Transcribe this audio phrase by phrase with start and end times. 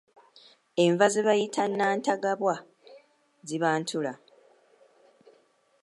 [0.83, 2.53] Enva ze bayita nantagabwa
[3.47, 4.13] ziba ntula.